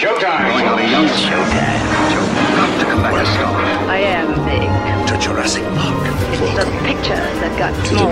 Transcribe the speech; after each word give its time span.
Showtime! 0.00 0.48
Going 0.48 0.64
on 0.64 0.78
a 0.80 0.88
young 0.88 1.04
showtime. 1.12 1.76
Joe, 2.08 2.24
got 2.56 2.72
to 2.80 2.86
come 2.88 3.02
back 3.04 3.20
a 3.20 3.26
star. 3.36 3.52
I 3.84 4.00
am 4.16 4.32
big. 4.48 4.64
to 5.12 5.14
Jurassic 5.20 5.60
Park. 5.76 6.00
It's 6.40 6.56
the 6.56 6.64
pictures 6.88 7.36
that 7.44 7.52
got 7.60 7.76
small. 7.84 8.08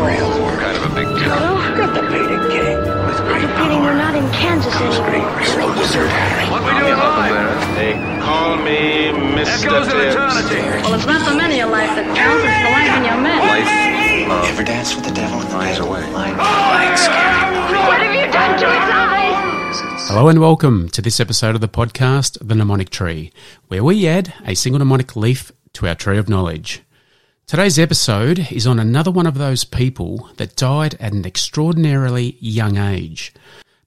Kind 0.60 0.76
of 0.76 0.84
a 0.84 0.92
big 0.92 1.08
deal. 1.16 1.32
Oh, 1.32 1.56
Get 1.80 1.96
the 1.96 2.04
painting 2.12 2.44
king 2.52 2.76
with 3.08 3.16
great 3.24 3.48
Feeling 3.56 3.80
we're 3.80 3.96
not 3.96 4.12
in 4.12 4.28
Kansas 4.36 4.68
anymore. 4.76 5.32
You're 5.40 5.64
a 5.64 5.72
wizard, 5.80 6.12
Harry. 6.12 6.44
What 6.52 6.60
we 6.68 6.76
doing 6.76 6.92
live? 6.92 7.56
They 7.72 7.96
call 8.20 8.60
me 8.60 9.08
Mr. 9.32 9.72
Echoes 9.72 9.88
of 9.88 9.96
eternity. 9.96 10.60
Well, 10.84 10.92
it's 10.92 11.08
not 11.08 11.24
the 11.24 11.40
many 11.40 11.64
of 11.64 11.72
life 11.72 11.88
that 11.96 12.04
counts, 12.12 12.44
it's 12.44 12.60
the 12.68 12.72
life 12.76 12.92
in 13.00 13.08
your 13.08 13.16
men. 13.16 13.40
Life, 13.48 14.28
love, 14.28 14.44
Ever 14.44 14.60
dance 14.60 14.92
with 14.92 15.08
the 15.08 15.14
devil 15.16 15.40
in 15.40 15.48
the 15.48 15.56
finds 15.56 15.80
bed? 15.80 15.88
a 15.88 15.90
way. 15.90 16.04
Like, 16.12 16.36
like 16.36 17.00
scary 17.00 17.48
movie. 17.56 17.80
What 17.80 18.04
have 18.04 18.12
Hello 20.08 20.28
and 20.28 20.40
welcome 20.40 20.88
to 20.88 21.02
this 21.02 21.20
episode 21.20 21.54
of 21.54 21.60
the 21.60 21.68
podcast, 21.68 22.38
The 22.40 22.54
Mnemonic 22.54 22.88
Tree, 22.88 23.30
where 23.66 23.84
we 23.84 24.08
add 24.08 24.32
a 24.46 24.54
single 24.54 24.78
mnemonic 24.78 25.14
leaf 25.16 25.52
to 25.74 25.86
our 25.86 25.94
tree 25.94 26.16
of 26.16 26.30
knowledge. 26.30 26.80
Today's 27.46 27.78
episode 27.78 28.50
is 28.50 28.66
on 28.66 28.78
another 28.78 29.10
one 29.10 29.26
of 29.26 29.36
those 29.36 29.64
people 29.64 30.30
that 30.38 30.56
died 30.56 30.94
at 30.98 31.12
an 31.12 31.26
extraordinarily 31.26 32.38
young 32.40 32.78
age. 32.78 33.34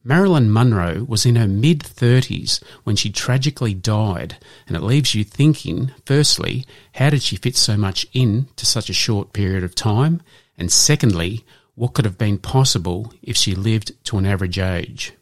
Marilyn 0.03 0.53
Monroe 0.53 1.05
was 1.05 1.25
in 1.25 1.37
her 1.37 1.47
mid 1.47 1.79
30s 1.79 2.63
when 2.83 2.95
she 2.95 3.11
tragically 3.11 3.73
died, 3.73 4.37
and 4.67 4.77
it 4.77 4.83
leaves 4.83 5.15
you 5.15 5.23
thinking, 5.23 5.91
firstly, 6.05 6.67
how 6.93 7.09
did 7.09 7.23
she 7.23 7.35
fit 7.35 7.57
so 7.57 7.75
much 7.75 8.05
in 8.13 8.47
to 8.57 8.65
such 8.67 8.91
a 8.91 8.93
short 8.93 9.33
period 9.33 9.63
of 9.63 9.73
time? 9.73 10.21
And 10.55 10.71
secondly, 10.71 11.43
what 11.73 11.93
could 11.93 12.05
have 12.05 12.19
been 12.19 12.37
possible 12.37 13.11
if 13.23 13.35
she 13.35 13.55
lived 13.55 13.93
to 14.05 14.19
an 14.19 14.27
average 14.27 14.59
age? 14.59 15.13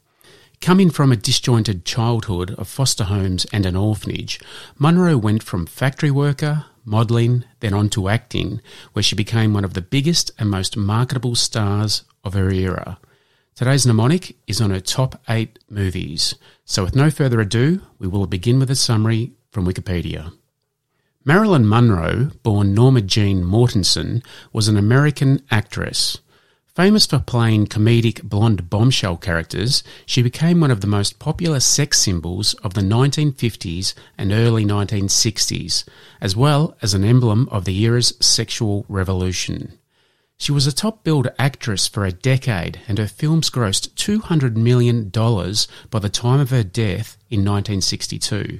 Coming 0.61 0.89
from 0.89 1.11
a 1.11 1.15
disjointed 1.15 1.85
childhood 1.85 2.53
of 2.55 2.67
foster 2.67 3.05
homes 3.05 3.45
and 3.53 3.65
an 3.65 3.77
orphanage, 3.77 4.41
Monroe 4.77 5.17
went 5.17 5.41
from 5.41 5.65
factory 5.65 6.11
worker, 6.11 6.65
modelling, 6.83 7.45
then 7.61 7.73
on 7.73 7.89
to 7.91 8.09
acting, 8.09 8.59
where 8.91 9.01
she 9.01 9.15
became 9.15 9.53
one 9.53 9.63
of 9.63 9.73
the 9.73 9.81
biggest 9.81 10.31
and 10.37 10.49
most 10.49 10.75
marketable 10.75 11.35
stars 11.35 12.03
of 12.25 12.33
her 12.33 12.51
era. 12.51 12.99
Today's 13.55 13.85
mnemonic 13.85 14.35
is 14.47 14.59
on 14.59 14.69
her 14.71 14.81
top 14.81 15.21
eight 15.29 15.59
movies. 15.69 16.35
So, 16.65 16.83
with 16.83 16.95
no 16.95 17.09
further 17.09 17.39
ado, 17.39 17.81
we 17.97 18.07
will 18.07 18.27
begin 18.27 18.59
with 18.59 18.69
a 18.69 18.75
summary 18.75 19.31
from 19.51 19.65
Wikipedia. 19.65 20.33
Marilyn 21.23 21.67
Monroe, 21.67 22.31
born 22.43 22.73
Norma 22.73 23.01
Jean 23.01 23.43
Mortensen, 23.43 24.23
was 24.51 24.67
an 24.67 24.77
American 24.77 25.41
actress. 25.51 26.19
Famous 26.75 27.05
for 27.05 27.19
playing 27.19 27.67
comedic 27.67 28.23
blonde 28.23 28.69
bombshell 28.69 29.17
characters, 29.17 29.83
she 30.05 30.21
became 30.21 30.61
one 30.61 30.71
of 30.71 30.81
the 30.81 30.87
most 30.87 31.19
popular 31.19 31.59
sex 31.59 31.99
symbols 31.99 32.53
of 32.55 32.73
the 32.73 32.81
1950s 32.81 33.93
and 34.17 34.31
early 34.31 34.63
1960s, 34.63 35.83
as 36.21 36.35
well 36.35 36.77
as 36.81 36.93
an 36.93 37.03
emblem 37.03 37.49
of 37.51 37.65
the 37.65 37.77
era's 37.83 38.13
sexual 38.19 38.85
revolution. 38.87 39.77
She 40.37 40.53
was 40.53 40.67
a 40.67 40.71
top 40.71 41.03
billed 41.03 41.27
actress 41.37 41.87
for 41.87 42.05
a 42.05 42.13
decade, 42.13 42.79
and 42.87 42.97
her 42.97 43.07
films 43.07 43.49
grossed 43.49 43.89
$200 43.95 44.55
million 44.55 45.09
by 45.09 45.99
the 45.99 46.09
time 46.09 46.39
of 46.39 46.51
her 46.51 46.63
death 46.63 47.17
in 47.29 47.39
1962. 47.39 48.59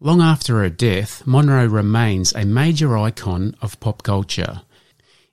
Long 0.00 0.20
after 0.20 0.58
her 0.60 0.70
death, 0.70 1.22
Monroe 1.26 1.66
remains 1.66 2.32
a 2.32 2.44
major 2.44 2.96
icon 2.96 3.54
of 3.60 3.78
pop 3.78 4.02
culture. 4.02 4.62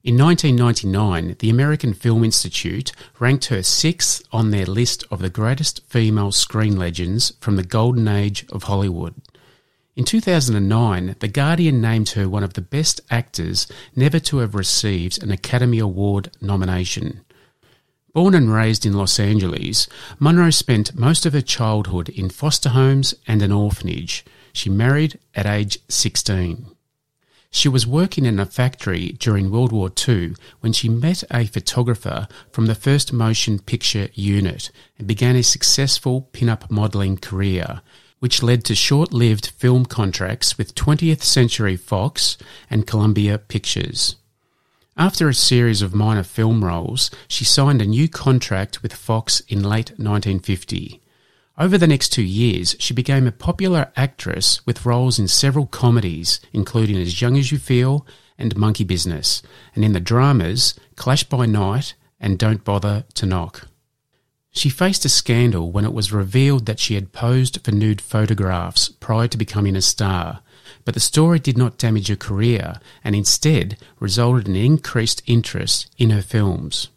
In 0.08 0.17
1999, 0.17 1.36
the 1.39 1.50
American 1.50 1.94
Film 1.94 2.23
Institute 2.23 2.94
ranked 3.19 3.47
her 3.47 3.61
sixth 3.61 4.23
on 4.31 4.52
their 4.52 4.66
list 4.66 5.03
of 5.11 5.19
the 5.19 5.30
greatest 5.30 5.81
female 5.86 6.31
screen 6.31 6.77
legends 6.77 7.33
from 7.41 7.58
the 7.58 7.63
golden 7.66 8.08
age 8.08 8.45
of 8.50 8.63
Hollywood. 8.63 9.16
In 9.97 10.05
2009, 10.05 11.17
The 11.19 11.28
Guardian 11.28 11.81
named 11.81 12.11
her 12.11 12.30
one 12.30 12.45
of 12.45 12.53
the 12.53 12.61
best 12.61 13.02
actors 13.11 13.67
never 13.97 14.17
to 14.22 14.38
have 14.38 14.55
received 14.55 15.22
an 15.22 15.29
Academy 15.29 15.79
Award 15.79 16.31
nomination. 16.39 17.25
Born 18.13 18.34
and 18.34 18.50
raised 18.50 18.85
in 18.85 18.94
Los 18.94 19.19
Angeles, 19.19 19.89
Monroe 20.19 20.51
spent 20.51 20.95
most 20.95 21.25
of 21.25 21.34
her 21.34 21.41
childhood 21.41 22.07
in 22.07 22.29
foster 22.29 22.69
homes 22.69 23.13
and 23.28 23.41
an 23.41 23.51
orphanage. 23.51 24.24
She 24.53 24.69
married 24.69 25.19
at 25.35 25.45
age 25.45 25.79
16. 25.89 26.76
She 27.50 27.69
was 27.69 27.88
working 27.88 28.25
in 28.25 28.40
a 28.40 28.46
factory 28.46 29.16
during 29.19 29.50
World 29.50 29.72
War 29.72 29.90
II 30.08 30.35
when 30.59 30.74
she 30.74 30.90
met 30.90 31.24
a 31.31 31.46
photographer 31.46 32.28
from 32.52 32.66
the 32.66 32.75
First 32.75 33.13
Motion 33.13 33.59
Picture 33.59 34.09
Unit 34.13 34.69
and 34.97 35.08
began 35.08 35.35
a 35.35 35.44
successful 35.44 36.30
pin-up 36.34 36.69
modelling 36.69 37.18
career, 37.18 37.81
which 38.19 38.44
led 38.44 38.63
to 38.66 38.75
short-lived 38.75 39.47
film 39.47 39.86
contracts 39.86 40.57
with 40.57 40.75
20th 40.75 41.24
Century 41.24 41.78
Fox 41.78 42.38
and 42.69 42.88
Columbia 42.88 43.38
Pictures. 43.38 44.18
After 44.97 45.30
a 45.30 45.34
series 45.34 45.84
of 45.84 45.94
minor 45.94 46.24
film 46.24 46.66
roles, 46.66 47.12
she 47.28 47.46
signed 47.46 47.81
a 47.81 47.86
new 47.86 48.09
contract 48.09 48.81
with 48.81 48.94
Fox 48.94 49.41
in 49.41 49.62
late 49.62 49.91
1950. 49.91 51.02
Over 51.59 51.79
the 51.79 51.88
next 51.88 52.09
two 52.09 52.22
years, 52.23 52.75
she 52.78 52.94
became 52.94 53.25
a 53.25 53.31
popular 53.31 53.91
actress 53.95 54.63
with 54.68 54.85
roles 54.85 55.18
in 55.18 55.28
several 55.28 55.66
comedies, 55.66 56.40
including 56.53 56.97
As 56.97 57.19
Young 57.19 57.35
as 57.35 57.51
You 57.51 57.57
Feel 57.57 58.06
and 58.38 58.56
Monkey 58.56 58.84
Business, 58.84 59.41
and 59.73 59.84
in 59.84 59.94
the 59.94 60.00
dramas 60.00 60.75
Clash 60.95 61.23
by 61.23 61.47
Night 61.47 61.95
and 62.19 62.38
Don't 62.38 62.63
Bother 62.63 63.06
to 63.16 63.25
Knock. 63.25 63.68
She 64.51 64.69
faced 64.69 65.03
a 65.06 65.09
scandal 65.09 65.72
when 65.72 65.84
it 65.84 65.94
was 65.94 66.12
revealed 66.12 66.68
that 66.68 66.79
she 66.79 66.94
had 66.94 67.12
posed 67.12 67.63
for 67.63 67.72
nude 67.72 68.01
photographs 68.01 68.89
prior 68.89 69.28
to 69.28 69.38
becoming 69.38 69.75
a 69.75 69.81
star, 69.81 70.41
but 70.85 70.94
the 70.94 71.00
story 71.00 71.39
did 71.39 71.57
not 71.57 71.79
damage 71.79 72.09
her 72.09 72.16
career 72.16 72.79
and 73.03 73.16
instead 73.16 73.78
resulted 74.00 74.47
in 74.47 74.56
increased 74.56 75.24
interest 75.25 75.89
in 75.97 76.12
her 76.12 76.22
films. 76.22 76.89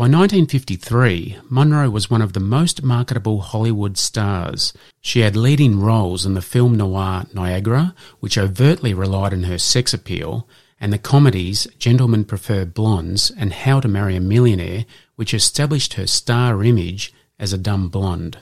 By 0.00 0.04
1953, 0.04 1.40
Monroe 1.50 1.90
was 1.90 2.08
one 2.08 2.22
of 2.22 2.32
the 2.32 2.40
most 2.40 2.82
marketable 2.82 3.42
Hollywood 3.42 3.98
stars. 3.98 4.72
She 5.02 5.20
had 5.20 5.36
leading 5.36 5.78
roles 5.78 6.24
in 6.24 6.32
the 6.32 6.40
film 6.40 6.74
noir 6.74 7.26
Niagara, 7.34 7.94
which 8.18 8.38
overtly 8.38 8.94
relied 8.94 9.34
on 9.34 9.42
her 9.42 9.58
sex 9.58 9.92
appeal, 9.92 10.48
and 10.80 10.90
the 10.90 10.96
comedies 10.96 11.66
Gentlemen 11.78 12.24
Prefer 12.24 12.64
Blondes 12.64 13.30
and 13.36 13.52
How 13.52 13.78
to 13.78 13.88
Marry 13.88 14.16
a 14.16 14.20
Millionaire, 14.20 14.86
which 15.16 15.34
established 15.34 15.92
her 15.92 16.06
star 16.06 16.64
image 16.64 17.12
as 17.38 17.52
a 17.52 17.58
dumb 17.58 17.90
blonde. 17.90 18.38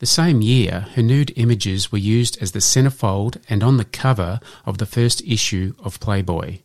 The 0.00 0.06
same 0.06 0.42
year, 0.42 0.88
her 0.96 1.02
nude 1.02 1.32
images 1.36 1.92
were 1.92 1.98
used 1.98 2.42
as 2.42 2.50
the 2.50 2.58
centerfold 2.58 3.40
and 3.48 3.62
on 3.62 3.76
the 3.76 3.84
cover 3.84 4.40
of 4.66 4.78
the 4.78 4.86
first 4.86 5.22
issue 5.22 5.74
of 5.78 6.00
Playboy. 6.00 6.58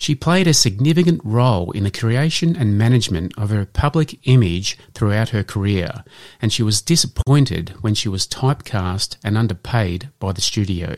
She 0.00 0.14
played 0.14 0.46
a 0.46 0.54
significant 0.54 1.20
role 1.22 1.72
in 1.72 1.84
the 1.84 1.90
creation 1.90 2.56
and 2.56 2.78
management 2.78 3.34
of 3.36 3.50
her 3.50 3.66
public 3.66 4.18
image 4.26 4.78
throughout 4.94 5.28
her 5.28 5.44
career, 5.44 6.04
and 6.40 6.50
she 6.50 6.62
was 6.62 6.80
disappointed 6.80 7.74
when 7.82 7.94
she 7.94 8.08
was 8.08 8.26
typecast 8.26 9.18
and 9.22 9.36
underpaid 9.36 10.08
by 10.18 10.32
the 10.32 10.40
studio. 10.40 10.96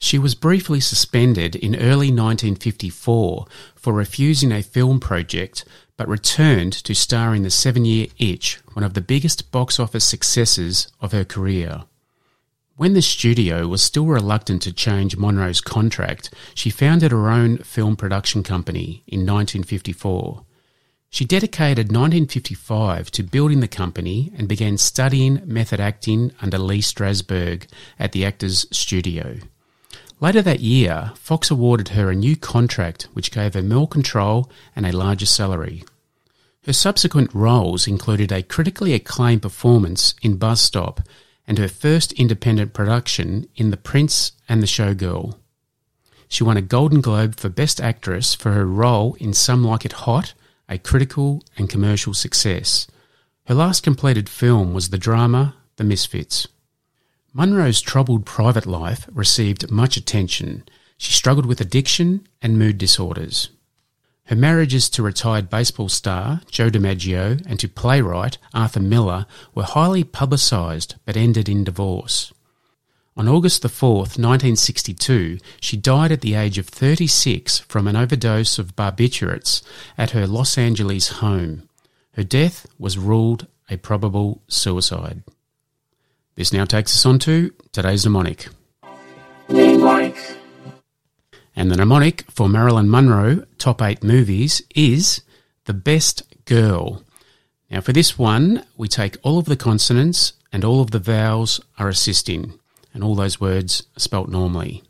She 0.00 0.18
was 0.18 0.34
briefly 0.34 0.80
suspended 0.80 1.54
in 1.54 1.76
early 1.76 2.10
1954 2.10 3.46
for 3.76 3.92
refusing 3.92 4.50
a 4.50 4.64
film 4.64 4.98
project, 4.98 5.64
but 5.96 6.08
returned 6.08 6.72
to 6.72 6.96
star 6.96 7.36
in 7.36 7.44
The 7.44 7.50
Seven 7.50 7.84
Year 7.84 8.08
Itch, 8.18 8.58
one 8.72 8.82
of 8.82 8.94
the 8.94 9.00
biggest 9.00 9.52
box 9.52 9.78
office 9.78 10.04
successes 10.04 10.88
of 11.00 11.12
her 11.12 11.24
career. 11.24 11.84
When 12.82 12.94
the 12.94 13.00
studio 13.00 13.68
was 13.68 13.80
still 13.80 14.06
reluctant 14.06 14.62
to 14.62 14.72
change 14.72 15.16
Monroe's 15.16 15.60
contract, 15.60 16.34
she 16.52 16.68
founded 16.68 17.12
her 17.12 17.30
own 17.30 17.58
film 17.58 17.94
production 17.94 18.42
company 18.42 19.04
in 19.06 19.20
1954. 19.20 20.44
She 21.08 21.24
dedicated 21.24 21.92
1955 21.92 23.12
to 23.12 23.22
building 23.22 23.60
the 23.60 23.68
company 23.68 24.32
and 24.36 24.48
began 24.48 24.78
studying 24.78 25.42
method 25.44 25.78
acting 25.78 26.32
under 26.42 26.58
Lee 26.58 26.80
Strasberg 26.80 27.68
at 28.00 28.10
the 28.10 28.24
Actors 28.24 28.66
Studio. 28.76 29.36
Later 30.18 30.42
that 30.42 30.58
year, 30.58 31.12
Fox 31.14 31.52
awarded 31.52 31.90
her 31.90 32.10
a 32.10 32.16
new 32.16 32.34
contract 32.34 33.06
which 33.12 33.30
gave 33.30 33.54
her 33.54 33.62
more 33.62 33.86
control 33.86 34.50
and 34.74 34.84
a 34.86 34.90
larger 34.90 35.26
salary. 35.26 35.84
Her 36.66 36.72
subsequent 36.72 37.32
roles 37.32 37.86
included 37.86 38.32
a 38.32 38.42
critically 38.42 38.92
acclaimed 38.92 39.42
performance 39.42 40.16
in 40.20 40.36
Bus 40.36 40.60
Stop 40.60 41.00
and 41.46 41.58
her 41.58 41.68
first 41.68 42.12
independent 42.12 42.72
production 42.72 43.48
in 43.56 43.70
The 43.70 43.76
Prince 43.76 44.32
and 44.48 44.62
the 44.62 44.66
Showgirl. 44.66 45.36
She 46.28 46.44
won 46.44 46.56
a 46.56 46.62
Golden 46.62 47.00
Globe 47.00 47.36
for 47.36 47.48
Best 47.48 47.80
Actress 47.80 48.34
for 48.34 48.52
her 48.52 48.66
role 48.66 49.14
in 49.14 49.34
Some 49.34 49.62
Like 49.64 49.84
It 49.84 49.92
Hot, 49.92 50.34
a 50.68 50.78
critical 50.78 51.42
and 51.58 51.68
commercial 51.68 52.14
success. 52.14 52.86
Her 53.46 53.54
last 53.54 53.82
completed 53.82 54.28
film 54.28 54.72
was 54.72 54.88
the 54.88 54.98
drama 54.98 55.56
The 55.76 55.84
Misfits. 55.84 56.48
Monroe's 57.34 57.80
troubled 57.80 58.24
private 58.24 58.66
life 58.66 59.08
received 59.12 59.70
much 59.70 59.96
attention. 59.96 60.64
She 60.96 61.12
struggled 61.12 61.46
with 61.46 61.60
addiction 61.60 62.26
and 62.40 62.58
mood 62.58 62.78
disorders. 62.78 63.50
Her 64.26 64.36
marriages 64.36 64.88
to 64.90 65.02
retired 65.02 65.50
baseball 65.50 65.88
star 65.88 66.40
Joe 66.50 66.70
DiMaggio 66.70 67.44
and 67.46 67.58
to 67.58 67.68
playwright 67.68 68.38
Arthur 68.54 68.80
Miller 68.80 69.26
were 69.54 69.64
highly 69.64 70.04
publicised 70.04 70.94
but 71.04 71.16
ended 71.16 71.48
in 71.48 71.64
divorce. 71.64 72.32
On 73.14 73.28
August 73.28 73.68
4, 73.68 73.96
1962, 73.98 75.38
she 75.60 75.76
died 75.76 76.12
at 76.12 76.22
the 76.22 76.34
age 76.34 76.56
of 76.56 76.66
36 76.66 77.58
from 77.60 77.86
an 77.86 77.96
overdose 77.96 78.58
of 78.58 78.74
barbiturates 78.74 79.62
at 79.98 80.12
her 80.12 80.26
Los 80.26 80.56
Angeles 80.56 81.08
home. 81.08 81.68
Her 82.14 82.24
death 82.24 82.66
was 82.78 82.96
ruled 82.96 83.48
a 83.68 83.76
probable 83.76 84.40
suicide. 84.48 85.22
This 86.36 86.52
now 86.52 86.64
takes 86.64 86.94
us 86.94 87.04
on 87.04 87.18
to 87.20 87.52
today's 87.72 88.04
mnemonic. 88.04 88.48
And 91.54 91.70
the 91.70 91.76
mnemonic 91.76 92.24
for 92.30 92.48
Marilyn 92.48 92.90
Monroe 92.90 93.44
top 93.58 93.82
eight 93.82 94.02
movies 94.02 94.62
is 94.74 95.22
The 95.66 95.74
Best 95.74 96.22
Girl. 96.46 97.02
Now, 97.70 97.80
for 97.80 97.92
this 97.92 98.18
one, 98.18 98.64
we 98.76 98.88
take 98.88 99.16
all 99.22 99.38
of 99.38 99.44
the 99.44 99.56
consonants 99.56 100.32
and 100.52 100.64
all 100.64 100.80
of 100.80 100.90
the 100.90 100.98
vowels 100.98 101.60
are 101.78 101.88
assisting, 101.88 102.58
and 102.92 103.02
all 103.02 103.14
those 103.14 103.40
words 103.40 103.84
are 103.96 104.00
spelt 104.00 104.28
normally. 104.28 104.82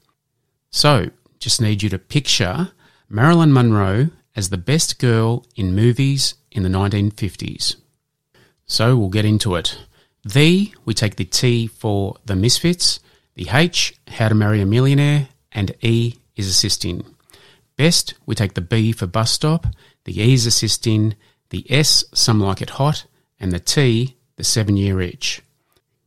So, 0.70 1.10
just 1.38 1.60
need 1.60 1.82
you 1.82 1.88
to 1.90 1.98
picture 1.98 2.72
Marilyn 3.08 3.52
Monroe 3.52 4.10
as 4.34 4.50
the 4.50 4.56
best 4.56 4.98
girl 4.98 5.44
in 5.54 5.74
movies 5.74 6.34
in 6.50 6.62
the 6.62 6.68
1950s. 6.68 7.76
So, 8.66 8.96
we'll 8.96 9.08
get 9.08 9.24
into 9.24 9.54
it. 9.56 9.78
The, 10.24 10.72
we 10.84 10.94
take 10.94 11.16
the 11.16 11.24
T 11.24 11.66
for 11.66 12.16
The 12.24 12.36
Misfits, 12.36 13.00
the 13.34 13.48
H, 13.52 13.94
How 14.08 14.28
to 14.28 14.34
Marry 14.34 14.60
a 14.60 14.66
Millionaire, 14.66 15.28
and 15.52 15.74
E 15.82 16.14
is 16.36 16.48
assisting. 16.48 17.04
Best, 17.76 18.14
we 18.26 18.34
take 18.34 18.54
the 18.54 18.60
B 18.60 18.92
for 18.92 19.06
bus 19.06 19.32
stop, 19.32 19.66
the 20.04 20.20
E 20.20 20.34
is 20.34 20.46
assisting, 20.46 21.14
the 21.50 21.66
S, 21.70 22.04
some 22.12 22.40
like 22.40 22.60
it 22.60 22.70
hot, 22.70 23.06
and 23.38 23.52
the 23.52 23.60
T, 23.60 24.16
the 24.36 24.44
seven 24.44 24.76
year 24.76 25.00
itch. 25.00 25.42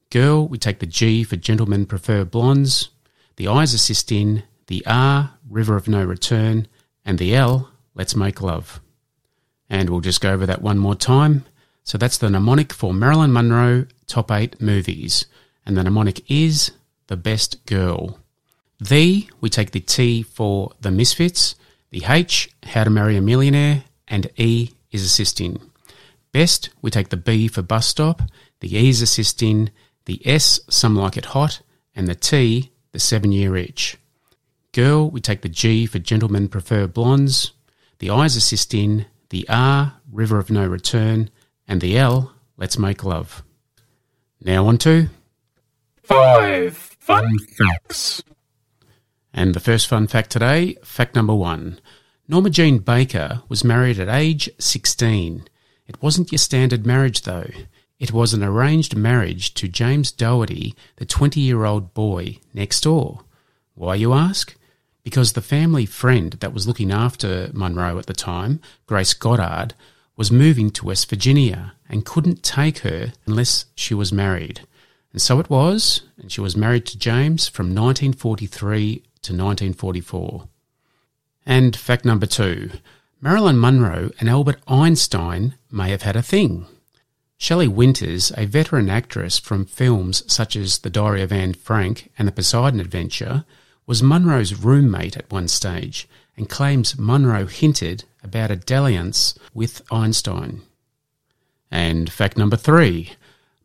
Girl, 0.10 0.48
we 0.48 0.58
take 0.58 0.80
the 0.80 0.86
G 0.86 1.24
for 1.24 1.36
gentlemen 1.36 1.86
prefer 1.86 2.24
blondes, 2.24 2.90
the 3.38 3.48
I 3.48 3.64
is 3.64 3.74
assisting, 3.74 4.44
the 4.68 4.86
R, 4.86 5.32
river 5.50 5.76
of 5.76 5.88
no 5.88 6.04
return, 6.04 6.68
and 7.04 7.20
the 7.20 7.36
L, 7.36 7.72
let's 7.94 8.16
make 8.16 8.42
love. 8.42 8.80
And 9.70 9.90
we'll 9.90 10.00
just 10.00 10.22
go 10.22 10.32
over 10.32 10.46
that 10.46 10.62
one 10.62 10.78
more 10.78 10.96
time. 10.96 11.46
So 11.84 11.98
that's 11.98 12.18
the 12.18 12.30
mnemonic 12.30 12.74
for 12.74 12.94
Marilyn 12.94 13.34
Monroe 13.34 13.86
top 14.08 14.32
eight 14.32 14.62
movies. 14.62 15.26
And 15.66 15.76
the 15.76 15.84
mnemonic 15.84 16.30
is 16.30 16.72
the 17.08 17.18
best 17.18 17.66
girl. 17.66 18.20
The, 18.80 19.30
we 19.40 19.50
take 19.50 19.72
the 19.72 19.80
T 19.80 20.22
for 20.24 20.72
the 20.82 20.92
misfits, 20.92 21.56
the 21.92 22.04
H, 22.08 22.50
how 22.64 22.84
to 22.84 22.90
marry 22.90 23.16
a 23.16 23.22
millionaire, 23.22 23.86
and 24.08 24.30
E 24.36 24.72
is 24.92 25.04
assisting. 25.04 25.62
Best, 26.34 26.70
we 26.82 26.92
take 26.92 27.10
the 27.10 27.18
B 27.18 27.48
for 27.48 27.62
bus 27.62 27.88
stop, 27.88 28.22
the 28.60 28.76
E 28.78 28.90
is 28.90 29.02
assisting, 29.02 29.72
the 30.06 30.22
S, 30.28 30.60
some 30.70 30.96
like 30.96 31.16
it 31.16 31.26
hot, 31.28 31.62
and 31.96 32.08
the 32.08 32.16
T, 32.16 32.72
the 32.92 33.00
seven 33.00 33.32
year 33.32 33.56
itch. 33.56 33.98
Girl, 34.74 35.10
we 35.10 35.22
take 35.22 35.42
the 35.42 35.50
G 35.50 35.86
for 35.86 36.00
gentlemen 36.00 36.50
prefer 36.50 36.86
blondes, 36.86 37.54
the 38.00 38.10
I 38.10 38.26
is 38.26 38.36
assisting, 38.36 39.06
the 39.30 39.48
R, 39.48 39.94
river 40.12 40.38
of 40.38 40.52
no 40.52 40.68
return, 40.68 41.30
and 41.66 41.80
the 41.80 41.98
L, 41.98 42.34
let's 42.58 42.78
make 42.78 43.06
love. 43.06 43.42
Now 44.42 44.68
on 44.68 44.78
to 44.80 45.08
five 46.04 46.76
fun 46.76 47.38
facts. 47.40 48.22
And 49.38 49.54
the 49.54 49.60
first 49.60 49.88
fun 49.88 50.08
fact 50.08 50.30
today, 50.30 50.78
fact 50.82 51.14
number 51.14 51.36
one. 51.36 51.80
Norma 52.26 52.50
Jean 52.50 52.80
Baker 52.80 53.42
was 53.50 53.66
married 53.66 54.00
at 54.00 54.08
age 54.08 54.50
16. 54.60 55.46
It 55.88 56.02
wasn't 56.02 56.32
your 56.32 56.40
standard 56.40 56.86
marriage 56.86 57.24
though. 57.24 57.50
It 58.00 58.14
was 58.14 58.34
an 58.34 58.44
arranged 58.44 58.96
marriage 58.96 59.54
to 59.56 59.68
James 59.68 60.14
Dougherty, 60.14 60.74
the 60.96 61.06
20 61.06 61.42
year 61.42 61.66
old 61.66 61.94
boy 61.94 62.40
next 62.54 62.80
door. 62.82 63.26
Why, 63.74 63.96
you 63.96 64.14
ask? 64.14 64.56
Because 65.04 65.34
the 65.34 65.42
family 65.42 65.86
friend 65.86 66.32
that 66.40 66.54
was 66.54 66.66
looking 66.66 66.94
after 66.94 67.50
Monroe 67.52 68.00
at 68.00 68.06
the 68.06 68.14
time, 68.14 68.62
Grace 68.86 69.14
Goddard, 69.14 69.74
was 70.16 70.32
moving 70.32 70.70
to 70.72 70.86
West 70.86 71.10
Virginia 71.10 71.74
and 71.90 72.06
couldn't 72.06 72.42
take 72.42 72.80
her 72.80 73.12
unless 73.26 73.66
she 73.76 73.94
was 73.94 74.14
married. 74.14 74.62
And 75.12 75.22
so 75.22 75.42
it 75.42 75.50
was, 75.50 76.04
and 76.18 76.32
she 76.32 76.40
was 76.40 76.56
married 76.56 76.86
to 76.86 76.98
James 76.98 77.50
from 77.50 77.68
1943 77.76 79.04
to 79.26 79.34
1944. 79.34 80.48
And 81.46 81.76
fact 81.76 82.06
number 82.06 82.26
two 82.26 82.72
Marilyn 83.22 83.60
Monroe 83.60 84.12
and 84.20 84.30
Albert 84.30 84.60
Einstein 84.68 85.56
may 85.72 85.90
have 85.90 86.04
had 86.04 86.16
a 86.16 86.22
thing. 86.22 86.68
Shelley 87.38 87.68
Winters, 87.68 88.32
a 88.38 88.46
veteran 88.46 88.90
actress 88.90 89.40
from 89.40 89.66
films 89.66 90.24
such 90.32 90.56
as 90.56 90.80
The 90.80 90.90
Diary 90.90 91.22
of 91.22 91.32
Anne 91.32 91.54
Frank 91.54 92.12
and 92.18 92.28
The 92.28 92.32
Poseidon 92.32 92.80
Adventure, 92.80 93.46
was 93.86 94.02
Monroe's 94.02 94.54
roommate 94.54 95.18
at 95.18 95.32
one 95.32 95.48
stage 95.48 96.08
and 96.38 96.50
claims 96.50 96.98
Monroe 96.98 97.46
hinted 97.46 98.04
about 98.24 98.52
a 98.52 98.56
dalliance 98.56 99.38
with 99.54 99.82
Einstein. 99.92 100.62
And 101.70 102.12
fact 102.12 102.38
number 102.38 102.58
three 102.58 103.14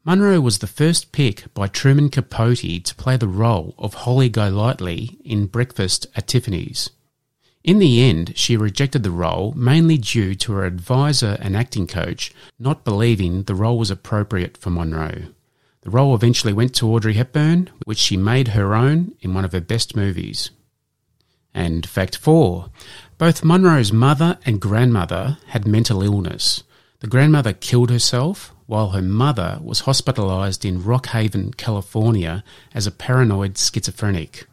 Monroe 0.02 0.40
was 0.40 0.58
the 0.58 0.66
first 0.66 1.12
pick 1.12 1.52
by 1.52 1.66
Truman 1.66 2.08
Capote 2.08 2.84
to 2.84 2.94
play 2.94 3.18
the 3.18 3.28
role 3.28 3.74
of 3.76 3.92
Holly 3.92 4.30
Golightly 4.30 5.18
in 5.26 5.44
Breakfast 5.44 6.06
at 6.16 6.26
Tiffany's. 6.26 6.88
In 7.62 7.78
the 7.78 8.00
end, 8.00 8.32
she 8.34 8.56
rejected 8.56 9.02
the 9.02 9.10
role 9.10 9.52
mainly 9.52 9.98
due 9.98 10.34
to 10.36 10.52
her 10.52 10.64
advisor 10.64 11.36
and 11.40 11.54
acting 11.54 11.86
coach 11.86 12.32
not 12.58 12.82
believing 12.82 13.42
the 13.42 13.54
role 13.54 13.76
was 13.76 13.90
appropriate 13.90 14.56
for 14.56 14.70
Monroe. 14.70 15.24
The 15.82 15.90
role 15.90 16.14
eventually 16.14 16.54
went 16.54 16.74
to 16.76 16.88
Audrey 16.88 17.12
Hepburn, 17.12 17.68
which 17.84 17.98
she 17.98 18.16
made 18.16 18.48
her 18.48 18.74
own 18.74 19.14
in 19.20 19.34
one 19.34 19.44
of 19.44 19.52
her 19.52 19.60
best 19.60 19.94
movies. 19.94 20.50
And 21.52 21.86
fact 21.86 22.16
four 22.16 22.70
both 23.18 23.44
Monroe's 23.44 23.92
mother 23.92 24.38
and 24.46 24.62
grandmother 24.62 25.36
had 25.48 25.66
mental 25.66 26.02
illness. 26.02 26.62
The 27.00 27.06
grandmother 27.06 27.52
killed 27.52 27.90
herself, 27.90 28.54
while 28.70 28.90
her 28.90 29.02
mother 29.02 29.58
was 29.64 29.80
hospitalized 29.80 30.64
in 30.64 30.80
Rockhaven, 30.80 31.56
California, 31.56 32.44
as 32.72 32.86
a 32.86 32.92
paranoid 32.92 33.58
schizophrenic. 33.58 34.46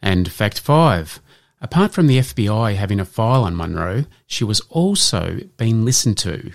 And 0.00 0.32
fact 0.32 0.58
five 0.58 1.20
apart 1.60 1.92
from 1.92 2.06
the 2.06 2.20
FBI 2.20 2.76
having 2.76 2.98
a 2.98 3.04
file 3.04 3.44
on 3.44 3.54
Monroe, 3.54 4.06
she 4.26 4.44
was 4.44 4.60
also 4.70 5.40
being 5.58 5.84
listened 5.84 6.16
to. 6.18 6.52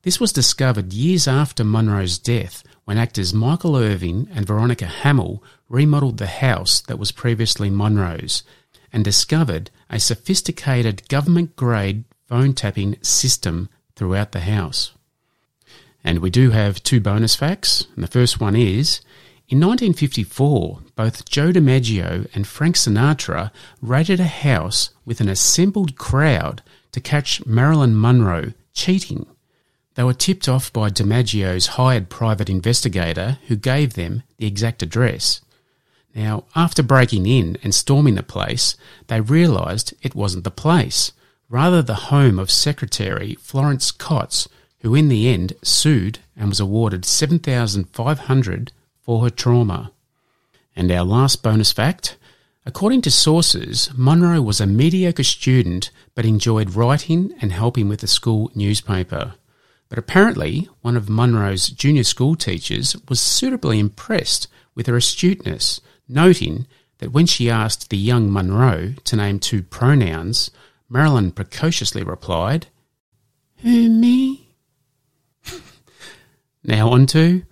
This 0.00 0.18
was 0.18 0.32
discovered 0.32 0.94
years 0.94 1.28
after 1.28 1.62
Monroe's 1.62 2.18
death 2.18 2.62
when 2.86 2.96
actors 2.96 3.34
Michael 3.34 3.76
Irving 3.76 4.26
and 4.32 4.46
Veronica 4.46 4.86
Hamel 4.86 5.44
remodeled 5.68 6.16
the 6.16 6.26
house 6.26 6.80
that 6.80 6.98
was 6.98 7.12
previously 7.12 7.68
Monroe's 7.68 8.42
and 8.90 9.04
discovered 9.04 9.70
a 9.90 10.00
sophisticated 10.00 11.06
government 11.10 11.54
grade 11.54 12.04
phone 12.26 12.54
tapping 12.54 12.96
system 13.02 13.68
throughout 13.94 14.32
the 14.32 14.40
house. 14.40 14.92
And 16.04 16.18
we 16.18 16.30
do 16.30 16.50
have 16.50 16.82
two 16.82 17.00
bonus 17.00 17.34
facts. 17.34 17.86
And 17.94 18.04
the 18.04 18.08
first 18.08 18.38
one 18.38 18.54
is 18.54 19.00
in 19.48 19.58
1954, 19.58 20.80
both 20.94 21.28
Joe 21.28 21.52
DiMaggio 21.52 22.28
and 22.34 22.46
Frank 22.46 22.76
Sinatra 22.76 23.50
raided 23.82 24.20
a 24.20 24.24
house 24.24 24.90
with 25.04 25.20
an 25.20 25.28
assembled 25.28 25.96
crowd 25.96 26.62
to 26.92 27.00
catch 27.00 27.44
Marilyn 27.44 27.98
Monroe 27.98 28.52
cheating. 28.72 29.26
They 29.94 30.02
were 30.02 30.14
tipped 30.14 30.48
off 30.48 30.72
by 30.72 30.90
DiMaggio's 30.90 31.68
hired 31.78 32.08
private 32.08 32.48
investigator 32.48 33.38
who 33.48 33.56
gave 33.56 33.94
them 33.94 34.22
the 34.38 34.46
exact 34.46 34.82
address. 34.82 35.40
Now, 36.14 36.44
after 36.56 36.82
breaking 36.82 37.26
in 37.26 37.58
and 37.62 37.74
storming 37.74 38.14
the 38.14 38.22
place, 38.22 38.76
they 39.08 39.20
realised 39.20 39.94
it 40.02 40.14
wasn't 40.14 40.44
the 40.44 40.50
place, 40.50 41.12
rather 41.48 41.82
the 41.82 41.94
home 41.94 42.38
of 42.38 42.50
Secretary 42.50 43.34
Florence 43.34 43.92
Kotz, 43.92 44.48
who 44.84 44.94
in 44.94 45.08
the 45.08 45.30
end 45.30 45.54
sued 45.62 46.18
and 46.36 46.50
was 46.50 46.60
awarded 46.60 47.06
7500 47.06 48.70
for 49.00 49.22
her 49.22 49.30
trauma. 49.30 49.90
And 50.76 50.92
our 50.92 51.04
last 51.04 51.42
bonus 51.42 51.72
fact, 51.72 52.18
according 52.66 53.00
to 53.02 53.10
sources, 53.10 53.88
Monroe 53.96 54.42
was 54.42 54.60
a 54.60 54.66
mediocre 54.66 55.24
student 55.24 55.90
but 56.14 56.26
enjoyed 56.26 56.74
writing 56.74 57.34
and 57.40 57.50
helping 57.50 57.88
with 57.88 58.00
the 58.00 58.06
school 58.06 58.50
newspaper. 58.54 59.32
But 59.88 59.98
apparently, 59.98 60.68
one 60.82 60.98
of 60.98 61.08
Monroe's 61.08 61.70
junior 61.70 62.04
school 62.04 62.36
teachers 62.36 62.94
was 63.08 63.20
suitably 63.20 63.78
impressed 63.78 64.48
with 64.74 64.86
her 64.86 64.96
astuteness, 64.96 65.80
noting 66.10 66.66
that 66.98 67.10
when 67.10 67.24
she 67.24 67.48
asked 67.48 67.88
the 67.88 67.96
young 67.96 68.30
Monroe 68.30 68.92
to 69.04 69.16
name 69.16 69.40
two 69.40 69.62
pronouns, 69.62 70.50
Marilyn 70.90 71.32
precociously 71.32 72.02
replied, 72.02 72.66
Who, 73.62 73.88
me? 73.88 74.43
Now 76.64 76.88
on 76.90 77.04
to 77.08 77.42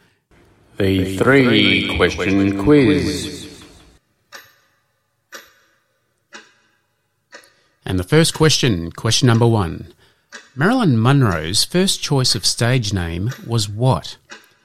the 0.78 1.18
three 1.18 1.96
question 1.96 2.64
quiz. 2.64 3.62
And 7.84 7.98
the 7.98 8.04
first 8.04 8.32
question, 8.32 8.90
question 8.90 9.26
number 9.26 9.46
one. 9.46 9.92
Marilyn 10.56 10.98
Monroe's 10.98 11.62
first 11.62 12.02
choice 12.02 12.34
of 12.34 12.46
stage 12.46 12.94
name 12.94 13.30
was 13.46 13.68
what? 13.68 14.16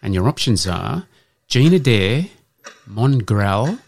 And 0.02 0.14
your 0.14 0.30
options 0.30 0.66
are 0.66 1.08
Jean 1.50 1.74
Adair, 1.74 2.28
Mongrel, 2.86 3.80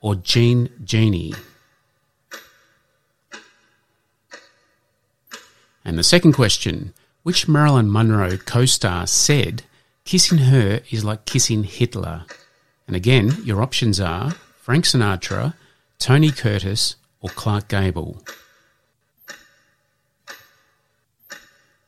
or 0.00 0.14
Jean 0.14 0.70
Genie. 0.82 1.34
And 5.84 5.98
the 5.98 6.02
second 6.02 6.32
question 6.32 6.94
Which 7.22 7.46
Marilyn 7.46 7.92
Monroe 7.92 8.38
co 8.38 8.64
star 8.64 9.06
said 9.06 9.64
kissing 10.06 10.38
her 10.38 10.80
is 10.90 11.04
like 11.04 11.26
kissing 11.26 11.64
Hitler? 11.64 12.24
And 12.86 12.96
again, 12.96 13.36
your 13.44 13.60
options 13.60 14.00
are 14.00 14.30
Frank 14.30 14.86
Sinatra, 14.86 15.54
Tony 15.98 16.30
Curtis, 16.30 16.96
or 17.20 17.28
Clark 17.30 17.68
Gable. 17.68 18.22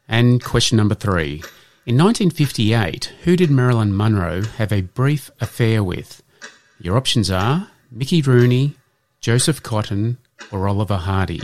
And 0.09 0.43
question 0.43 0.77
number 0.77 0.95
three. 0.95 1.43
In 1.87 1.97
1958, 1.97 3.15
who 3.23 3.37
did 3.37 3.51
Marilyn 3.51 3.97
Monroe 3.97 4.43
have 4.43 4.73
a 4.73 4.83
brief 4.83 5.31
affair 5.41 5.83
with? 5.83 6.23
Your 6.81 6.97
options 6.97 7.31
are 7.31 7.69
Mickey 7.91 8.21
Rooney, 8.21 8.75
Joseph 9.21 9.63
Cotten, 9.63 10.19
or 10.51 10.69
Oliver 10.69 10.97
Hardy. 10.97 11.43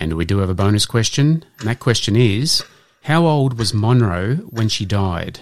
And 0.00 0.14
we 0.14 0.24
do 0.24 0.38
have 0.38 0.48
a 0.48 0.54
bonus 0.54 0.86
question, 0.86 1.44
and 1.58 1.68
that 1.68 1.78
question 1.78 2.16
is 2.16 2.64
How 3.02 3.26
old 3.26 3.58
was 3.58 3.74
Monroe 3.74 4.36
when 4.36 4.70
she 4.70 4.86
died? 4.86 5.40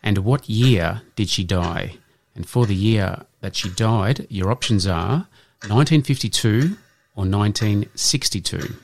And 0.00 0.18
what 0.18 0.48
year 0.48 1.02
did 1.16 1.28
she 1.28 1.42
die? 1.42 1.96
And 2.36 2.48
for 2.48 2.66
the 2.66 2.74
year 2.74 3.24
that 3.40 3.56
she 3.56 3.68
died, 3.68 4.24
your 4.30 4.52
options 4.52 4.86
are 4.86 5.26
1952 5.66 6.76
or 7.16 7.26
1962. 7.26 8.76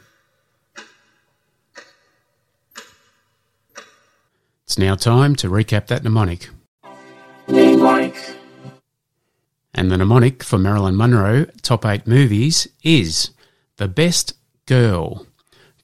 It's 4.65 4.79
now 4.79 4.97
time 4.97 5.37
to 5.37 5.49
recap 5.49 5.87
that 5.87 6.03
mnemonic. 6.03 6.49
And 9.73 9.91
the 9.91 9.99
mnemonic 9.99 10.43
for 10.43 10.59
Marilyn 10.59 10.97
Monroe 10.97 11.45
top 11.63 11.87
8 11.87 12.09
movies 12.09 12.67
is 12.83 13.31
The 13.77 13.87
Best 13.87 14.35
Girl. 14.73 15.27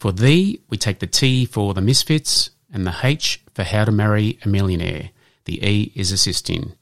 For 0.00 0.12
the, 0.12 0.62
we 0.71 0.78
take 0.78 1.00
the 1.00 1.07
T 1.07 1.45
for 1.45 1.75
The 1.75 1.83
Misfits 1.83 2.52
and 2.73 2.87
the 2.87 2.97
H 3.04 3.45
for 3.52 3.62
How 3.62 3.85
to 3.85 3.92
Marry 3.92 4.38
a 4.42 4.49
Millionaire. 4.49 5.11
The 5.45 5.62
E 5.62 5.92
is 5.95 6.11
assisting. 6.11 6.73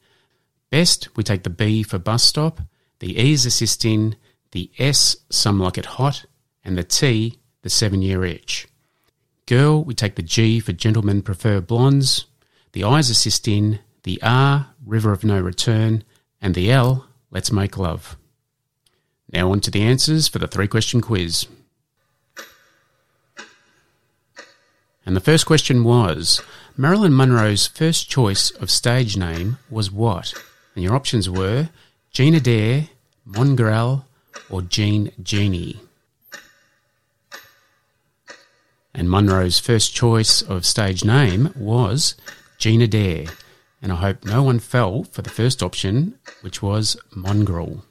Best, 0.69 1.09
we 1.17 1.23
take 1.23 1.43
the 1.43 1.49
B 1.49 1.83
for 1.83 1.99
Bus 1.99 2.23
Stop. 2.23 2.61
The 2.99 3.19
E 3.21 3.33
is 3.33 3.45
assisting. 3.45 4.15
The 4.53 4.71
S, 4.79 5.17
Some 5.29 5.59
Like 5.59 5.77
It 5.77 5.85
Hot. 5.85 6.23
And 6.63 6.77
the 6.77 6.85
T, 6.85 7.39
The 7.63 7.69
Seven 7.69 8.01
Year 8.01 8.23
Itch. 8.23 8.69
Girl, 9.45 9.83
we 9.83 9.93
take 9.93 10.15
the 10.15 10.21
G 10.21 10.61
for 10.61 10.71
Gentlemen 10.71 11.21
Prefer 11.21 11.59
Blondes. 11.59 12.27
The 12.71 12.85
I 12.85 12.99
is 12.99 13.09
assisting. 13.09 13.79
The 14.03 14.21
R, 14.21 14.67
River 14.85 15.11
of 15.11 15.25
No 15.25 15.41
Return. 15.41 16.05
And 16.41 16.55
the 16.55 16.71
L, 16.71 17.05
Let's 17.31 17.51
Make 17.51 17.77
Love. 17.77 18.15
Now 19.29 19.51
on 19.51 19.59
to 19.59 19.69
the 19.71 19.81
answers 19.81 20.29
for 20.29 20.39
the 20.39 20.47
three 20.47 20.69
question 20.69 21.01
quiz. 21.01 21.47
And 25.07 25.15
the 25.15 25.21
first 25.21 25.45
question 25.45 25.85
was 25.85 26.41
Marilyn 26.75 27.13
Monroe's 27.13 27.65
first 27.65 28.09
choice 28.09 28.51
of 28.51 28.69
stage 28.69 29.15
name 29.15 29.57
was 29.69 29.89
what? 29.89 30.33
And 30.75 30.83
your 30.83 30.95
options 30.95 31.29
were 31.29 31.69
Jean 32.11 32.35
Adair, 32.35 32.89
Mongrel, 33.23 34.05
or 34.49 34.61
Jean 34.63 35.13
Genie. 35.23 35.79
And 38.93 39.09
Monroe's 39.09 39.59
first 39.59 39.95
choice 39.95 40.41
of 40.41 40.65
stage 40.65 41.05
name 41.05 41.53
was 41.55 42.15
Jean 42.57 42.81
Adair. 42.81 43.27
And 43.81 43.93
I 43.93 43.95
hope 43.95 44.25
no 44.25 44.43
one 44.43 44.59
fell 44.59 45.05
for 45.05 45.21
the 45.21 45.29
first 45.29 45.63
option, 45.63 46.19
which 46.41 46.61
was 46.61 46.97
Mongrel. 47.15 47.85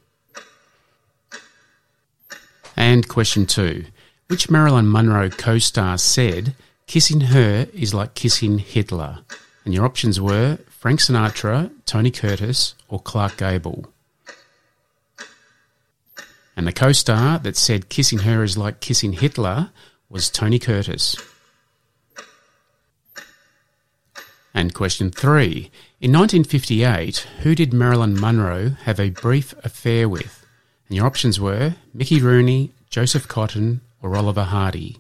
And 2.77 3.09
question 3.09 3.47
two 3.47 3.87
Which 4.27 4.51
Marilyn 4.51 4.93
Monroe 4.93 5.31
co 5.31 5.59
star 5.59 5.97
said 5.97 6.55
Kissing 6.87 7.21
her 7.23 7.67
is 7.73 7.93
like 7.93 8.15
kissing 8.15 8.59
Hitler. 8.59 9.19
And 9.65 9.75
your 9.75 9.85
options 9.85 10.21
were 10.21 10.59
Frank 10.69 11.01
Sinatra, 11.01 11.73
Tony 11.85 12.13
Curtis, 12.13 12.75
or 12.89 13.01
Clark 13.01 13.37
Gable. 13.39 13.87
And 16.57 16.67
the 16.67 16.73
co 16.73 16.93
star 16.93 17.41
that 17.41 17.57
said 17.57 17.89
kissing 17.89 18.21
her 18.21 18.45
is 18.45 18.57
like 18.57 18.81
kissing 18.81 19.13
Hitler 19.15 19.71
was 20.09 20.31
Tony 20.31 20.61
Curtis. 20.61 21.17
And 24.55 24.73
question 24.73 25.11
three. 25.11 25.71
In 26.01 26.13
1958, 26.13 27.27
who 27.43 27.55
did 27.55 27.75
Marilyn 27.75 28.19
Monroe 28.19 28.71
have 28.85 29.01
a 29.01 29.11
brief 29.11 29.55
affair 29.65 30.09
with? 30.09 30.47
And 30.89 30.97
your 30.97 31.07
options 31.07 31.41
were 31.41 31.75
Mickey 31.93 32.23
Rooney, 32.23 32.71
Joseph 32.89 33.27
Cotten, 33.27 33.81
or 34.01 34.17
Oliver 34.17 34.45
Hardy. 34.45 34.99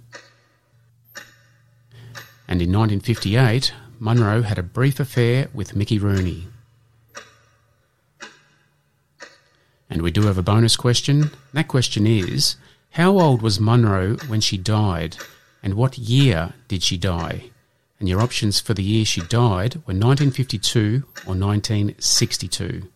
And 2.48 2.62
in 2.62 2.72
1958, 2.72 3.72
Monroe 3.98 4.42
had 4.42 4.58
a 4.58 4.62
brief 4.62 5.00
affair 5.00 5.48
with 5.52 5.74
Mickey 5.74 5.98
Rooney. 5.98 6.46
And 9.88 10.02
we 10.02 10.10
do 10.10 10.22
have 10.22 10.38
a 10.38 10.42
bonus 10.42 10.76
question. 10.76 11.30
That 11.52 11.68
question 11.68 12.06
is 12.06 12.56
How 12.90 13.18
old 13.18 13.42
was 13.42 13.58
Monroe 13.58 14.16
when 14.28 14.40
she 14.40 14.56
died? 14.58 15.16
And 15.62 15.74
what 15.74 15.98
year 15.98 16.54
did 16.68 16.82
she 16.82 16.96
die? 16.96 17.50
And 17.98 18.08
your 18.08 18.20
options 18.20 18.60
for 18.60 18.74
the 18.74 18.82
year 18.82 19.04
she 19.04 19.22
died 19.22 19.76
were 19.86 19.94
1952 19.94 21.02
or 21.26 21.34
1962. 21.34 22.88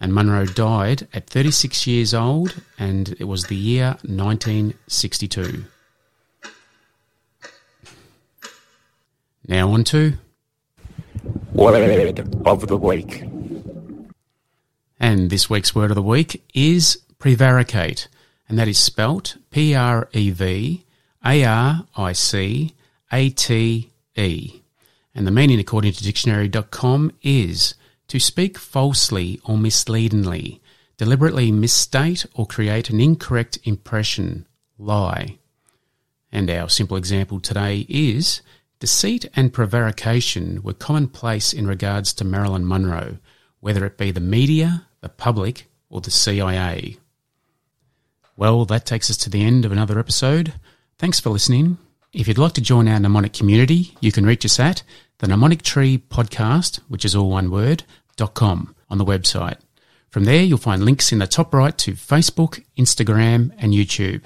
And 0.00 0.14
Monroe 0.14 0.46
died 0.46 1.06
at 1.12 1.28
36 1.28 1.86
years 1.86 2.12
old, 2.14 2.62
and 2.78 3.14
it 3.18 3.24
was 3.24 3.44
the 3.44 3.56
year 3.56 3.96
1962. 4.02 5.64
Now 9.46 9.72
on 9.72 9.84
to 9.84 10.14
Word 11.52 12.18
of 12.46 12.66
the 12.66 12.78
week. 12.78 13.24
And 14.98 15.28
this 15.28 15.50
week's 15.50 15.74
word 15.74 15.90
of 15.90 15.96
the 15.96 16.02
week 16.02 16.42
is 16.54 17.02
prevaricate, 17.18 18.08
and 18.48 18.58
that 18.58 18.68
is 18.68 18.78
spelt 18.78 19.36
P 19.50 19.74
R 19.74 20.08
E 20.14 20.30
V 20.30 20.86
A 21.22 21.44
R 21.44 21.86
I 21.94 22.12
C 22.14 22.74
A 23.12 23.28
T 23.28 23.90
E. 24.16 24.62
And 25.14 25.26
the 25.26 25.30
meaning, 25.30 25.60
according 25.60 25.92
to 25.92 26.02
dictionary.com, 26.02 27.12
is 27.22 27.74
to 28.08 28.18
speak 28.18 28.56
falsely 28.56 29.40
or 29.44 29.58
misleadingly, 29.58 30.62
deliberately 30.96 31.52
misstate 31.52 32.24
or 32.34 32.46
create 32.46 32.88
an 32.88 32.98
incorrect 32.98 33.58
impression, 33.64 34.46
lie. 34.78 35.36
And 36.32 36.48
our 36.48 36.70
simple 36.70 36.96
example 36.96 37.40
today 37.40 37.84
is 37.90 38.40
deceit 38.78 39.26
and 39.34 39.52
prevarication 39.52 40.62
were 40.62 40.74
commonplace 40.74 41.52
in 41.52 41.66
regards 41.66 42.12
to 42.14 42.24
Marilyn 42.24 42.66
Monroe, 42.66 43.18
whether 43.60 43.84
it 43.84 43.96
be 43.98 44.10
the 44.10 44.20
media, 44.20 44.86
the 45.00 45.08
public, 45.08 45.66
or 45.88 46.00
the 46.00 46.10
CIA. 46.10 46.98
Well, 48.36 48.64
that 48.64 48.84
takes 48.84 49.10
us 49.10 49.16
to 49.18 49.30
the 49.30 49.44
end 49.44 49.64
of 49.64 49.72
another 49.72 49.98
episode. 49.98 50.54
Thanks 50.98 51.20
for 51.20 51.30
listening. 51.30 51.78
If 52.12 52.28
you'd 52.28 52.38
like 52.38 52.52
to 52.54 52.60
join 52.60 52.88
our 52.88 52.98
mnemonic 52.98 53.32
community, 53.32 53.96
you 54.00 54.12
can 54.12 54.26
reach 54.26 54.44
us 54.44 54.60
at 54.60 54.82
the 55.18 55.28
Mnemonic 55.28 55.62
Tree 55.62 55.98
Podcast, 55.98 56.80
which 56.88 57.04
is 57.04 57.14
all 57.14 57.30
one 57.30 57.50
word, 57.50 57.84
dot 58.16 58.34
com 58.34 58.74
on 58.90 58.98
the 58.98 59.04
website. 59.04 59.58
From 60.10 60.24
there, 60.24 60.42
you'll 60.42 60.58
find 60.58 60.84
links 60.84 61.12
in 61.12 61.18
the 61.18 61.26
top 61.26 61.52
right 61.52 61.76
to 61.78 61.92
Facebook, 61.92 62.64
Instagram, 62.76 63.52
and 63.58 63.72
YouTube. 63.72 64.22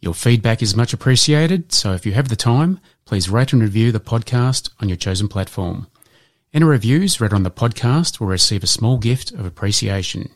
Your 0.00 0.12
feedback 0.14 0.60
is 0.60 0.76
much 0.76 0.92
appreciated, 0.92 1.72
so 1.72 1.92
if 1.92 2.04
you 2.04 2.12
have 2.12 2.28
the 2.28 2.36
time, 2.36 2.80
please 3.06 3.30
rate 3.30 3.52
and 3.52 3.62
review 3.62 3.92
the 3.92 4.00
podcast 4.00 4.68
on 4.80 4.88
your 4.88 4.96
chosen 4.96 5.28
platform. 5.28 5.86
Any 6.52 6.64
reviews 6.64 7.20
read 7.20 7.32
on 7.32 7.44
the 7.44 7.50
podcast 7.50 8.18
will 8.18 8.26
receive 8.26 8.62
a 8.62 8.66
small 8.66 8.98
gift 8.98 9.30
of 9.30 9.46
appreciation. 9.46 10.30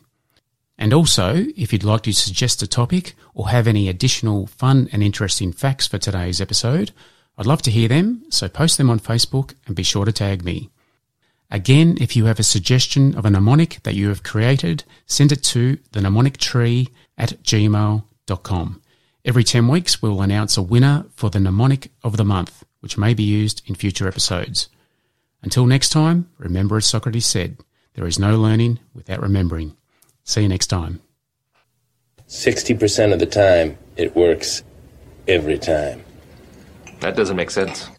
And 0.77 0.93
also, 0.93 1.45
if 1.55 1.71
you'd 1.71 1.83
like 1.83 2.03
to 2.03 2.13
suggest 2.13 2.63
a 2.63 2.67
topic 2.67 3.13
or 3.35 3.49
have 3.49 3.67
any 3.67 3.87
additional 3.87 4.47
fun 4.47 4.89
and 4.91 5.03
interesting 5.03 5.51
facts 5.51 5.85
for 5.85 5.97
today's 5.97 6.41
episode, 6.41 6.91
I'd 7.37 7.45
love 7.45 7.61
to 7.63 7.71
hear 7.71 7.87
them, 7.87 8.23
so 8.29 8.47
post 8.47 8.77
them 8.77 8.89
on 8.89 8.99
Facebook 8.99 9.53
and 9.67 9.75
be 9.75 9.83
sure 9.83 10.05
to 10.05 10.11
tag 10.11 10.43
me. 10.43 10.69
Again, 11.51 11.97
if 11.99 12.15
you 12.15 12.25
have 12.25 12.39
a 12.39 12.43
suggestion 12.43 13.13
of 13.15 13.25
a 13.25 13.29
mnemonic 13.29 13.79
that 13.83 13.95
you 13.95 14.07
have 14.07 14.23
created, 14.23 14.85
send 15.05 15.33
it 15.33 15.43
to 15.43 15.77
the 15.91 16.01
mnemonic 16.01 16.37
tree 16.37 16.87
at 17.17 17.43
gmail.com. 17.43 18.80
Every 19.23 19.43
10 19.43 19.67
weeks, 19.67 20.01
we 20.01 20.09
will 20.09 20.23
announce 20.23 20.57
a 20.57 20.63
winner 20.63 21.05
for 21.15 21.29
the 21.29 21.39
mnemonic 21.39 21.91
of 22.03 22.17
the 22.17 22.25
month, 22.25 22.63
which 22.79 22.97
may 22.97 23.13
be 23.13 23.23
used 23.23 23.61
in 23.67 23.75
future 23.75 24.07
episodes. 24.07 24.67
Until 25.43 25.67
next 25.67 25.89
time, 25.89 26.29
remember 26.39 26.77
as 26.77 26.87
Socrates 26.87 27.27
said, 27.27 27.57
there 27.93 28.07
is 28.07 28.17
no 28.17 28.35
learning 28.39 28.79
without 28.95 29.21
remembering. 29.21 29.75
See 30.23 30.41
you 30.41 30.47
next 30.47 30.67
time. 30.67 31.01
60% 32.27 33.13
of 33.13 33.19
the 33.19 33.25
time, 33.27 33.77
it 33.95 34.15
works 34.15 34.63
every 35.27 35.59
time. 35.59 36.03
That 37.01 37.15
doesn't 37.15 37.35
make 37.35 37.51
sense. 37.51 37.89